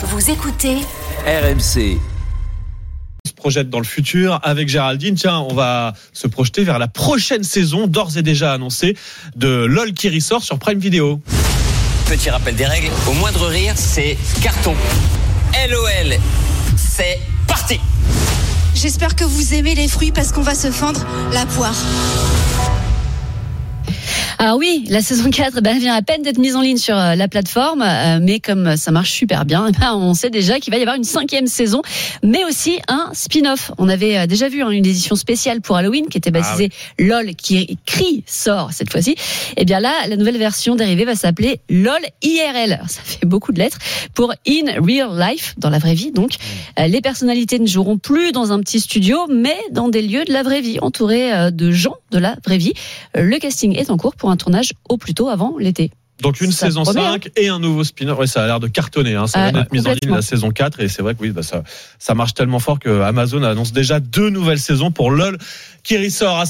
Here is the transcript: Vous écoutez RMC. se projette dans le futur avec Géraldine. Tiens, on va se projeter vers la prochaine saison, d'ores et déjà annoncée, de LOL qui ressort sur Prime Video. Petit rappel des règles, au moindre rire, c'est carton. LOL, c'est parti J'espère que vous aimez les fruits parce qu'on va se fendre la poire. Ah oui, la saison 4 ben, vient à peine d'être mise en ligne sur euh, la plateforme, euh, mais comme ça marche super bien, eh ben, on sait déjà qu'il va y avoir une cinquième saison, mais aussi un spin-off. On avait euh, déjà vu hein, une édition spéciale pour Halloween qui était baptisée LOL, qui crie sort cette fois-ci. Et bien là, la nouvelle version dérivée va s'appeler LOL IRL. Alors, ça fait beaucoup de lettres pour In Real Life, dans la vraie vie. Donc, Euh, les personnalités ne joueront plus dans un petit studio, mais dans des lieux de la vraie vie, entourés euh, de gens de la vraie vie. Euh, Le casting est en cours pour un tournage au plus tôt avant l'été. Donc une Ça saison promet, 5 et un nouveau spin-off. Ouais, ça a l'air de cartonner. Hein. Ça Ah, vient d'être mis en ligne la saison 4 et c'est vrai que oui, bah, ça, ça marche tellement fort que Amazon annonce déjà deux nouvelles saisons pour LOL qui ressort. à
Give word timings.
Vous 0.00 0.30
écoutez 0.30 0.76
RMC. 1.26 1.98
se 3.26 3.32
projette 3.34 3.68
dans 3.68 3.80
le 3.80 3.84
futur 3.84 4.38
avec 4.44 4.68
Géraldine. 4.68 5.16
Tiens, 5.16 5.40
on 5.40 5.54
va 5.54 5.92
se 6.12 6.28
projeter 6.28 6.62
vers 6.62 6.78
la 6.78 6.86
prochaine 6.86 7.42
saison, 7.42 7.88
d'ores 7.88 8.16
et 8.16 8.22
déjà 8.22 8.52
annoncée, 8.52 8.96
de 9.34 9.64
LOL 9.64 9.94
qui 9.94 10.08
ressort 10.08 10.44
sur 10.44 10.60
Prime 10.60 10.78
Video. 10.78 11.20
Petit 12.06 12.30
rappel 12.30 12.54
des 12.54 12.66
règles, 12.66 12.92
au 13.08 13.12
moindre 13.14 13.48
rire, 13.48 13.72
c'est 13.74 14.16
carton. 14.40 14.76
LOL, 15.68 16.16
c'est 16.76 17.18
parti 17.48 17.80
J'espère 18.76 19.16
que 19.16 19.24
vous 19.24 19.54
aimez 19.54 19.74
les 19.74 19.88
fruits 19.88 20.12
parce 20.12 20.30
qu'on 20.30 20.42
va 20.42 20.54
se 20.54 20.70
fendre 20.70 21.04
la 21.32 21.44
poire. 21.44 21.74
Ah 24.40 24.56
oui, 24.56 24.84
la 24.88 25.02
saison 25.02 25.30
4 25.30 25.60
ben, 25.62 25.80
vient 25.80 25.94
à 25.94 26.00
peine 26.02 26.22
d'être 26.22 26.38
mise 26.38 26.54
en 26.54 26.60
ligne 26.60 26.76
sur 26.76 26.96
euh, 26.96 27.16
la 27.16 27.26
plateforme, 27.26 27.82
euh, 27.82 28.20
mais 28.22 28.38
comme 28.38 28.76
ça 28.76 28.92
marche 28.92 29.10
super 29.10 29.44
bien, 29.44 29.66
eh 29.68 29.72
ben, 29.72 29.94
on 29.94 30.14
sait 30.14 30.30
déjà 30.30 30.60
qu'il 30.60 30.72
va 30.72 30.78
y 30.78 30.80
avoir 30.80 30.94
une 30.96 31.02
cinquième 31.02 31.48
saison, 31.48 31.82
mais 32.22 32.44
aussi 32.44 32.78
un 32.86 33.10
spin-off. 33.14 33.72
On 33.78 33.88
avait 33.88 34.16
euh, 34.16 34.26
déjà 34.26 34.48
vu 34.48 34.62
hein, 34.62 34.70
une 34.70 34.86
édition 34.86 35.16
spéciale 35.16 35.60
pour 35.60 35.76
Halloween 35.76 36.06
qui 36.06 36.18
était 36.18 36.30
baptisée 36.30 36.70
LOL, 37.00 37.34
qui 37.34 37.78
crie 37.84 38.22
sort 38.28 38.72
cette 38.72 38.92
fois-ci. 38.92 39.16
Et 39.56 39.64
bien 39.64 39.80
là, 39.80 39.92
la 40.08 40.16
nouvelle 40.16 40.38
version 40.38 40.76
dérivée 40.76 41.04
va 41.04 41.16
s'appeler 41.16 41.60
LOL 41.68 41.98
IRL. 42.22 42.74
Alors, 42.74 42.88
ça 42.90 43.00
fait 43.02 43.26
beaucoup 43.26 43.50
de 43.50 43.58
lettres 43.58 43.78
pour 44.14 44.32
In 44.46 44.80
Real 44.80 45.18
Life, 45.18 45.56
dans 45.58 45.70
la 45.70 45.78
vraie 45.80 45.94
vie. 45.94 46.12
Donc, 46.12 46.30
Euh, 46.78 46.86
les 46.86 47.00
personnalités 47.00 47.58
ne 47.58 47.66
joueront 47.66 47.98
plus 47.98 48.32
dans 48.32 48.52
un 48.52 48.60
petit 48.60 48.78
studio, 48.80 49.26
mais 49.28 49.56
dans 49.72 49.88
des 49.88 50.02
lieux 50.02 50.24
de 50.24 50.32
la 50.32 50.42
vraie 50.42 50.60
vie, 50.60 50.78
entourés 50.80 51.32
euh, 51.32 51.50
de 51.50 51.70
gens 51.70 51.96
de 52.10 52.18
la 52.18 52.36
vraie 52.44 52.58
vie. 52.58 52.72
Euh, 53.16 53.22
Le 53.22 53.38
casting 53.38 53.76
est 53.76 53.90
en 53.90 53.96
cours 53.96 54.14
pour 54.14 54.27
un 54.30 54.36
tournage 54.36 54.72
au 54.88 54.96
plus 54.96 55.14
tôt 55.14 55.28
avant 55.28 55.54
l'été. 55.58 55.90
Donc 56.20 56.40
une 56.40 56.50
Ça 56.50 56.66
saison 56.66 56.82
promet, 56.82 57.00
5 57.00 57.30
et 57.36 57.48
un 57.48 57.60
nouveau 57.60 57.84
spin-off. 57.84 58.18
Ouais, 58.18 58.26
ça 58.26 58.42
a 58.42 58.46
l'air 58.46 58.58
de 58.58 58.66
cartonner. 58.66 59.14
Hein. 59.14 59.28
Ça 59.28 59.38
Ah, 59.40 59.50
vient 59.50 59.60
d'être 59.60 59.72
mis 59.72 59.86
en 59.86 59.92
ligne 59.92 60.12
la 60.12 60.20
saison 60.22 60.50
4 60.50 60.80
et 60.80 60.88
c'est 60.88 61.00
vrai 61.00 61.14
que 61.14 61.20
oui, 61.22 61.30
bah, 61.30 61.44
ça, 61.44 61.62
ça 62.00 62.16
marche 62.16 62.34
tellement 62.34 62.58
fort 62.58 62.80
que 62.80 63.02
Amazon 63.02 63.44
annonce 63.44 63.72
déjà 63.72 64.00
deux 64.00 64.28
nouvelles 64.28 64.58
saisons 64.58 64.90
pour 64.90 65.12
LOL 65.12 65.38
qui 65.84 65.96
ressort. 65.96 66.38
à 66.40 66.46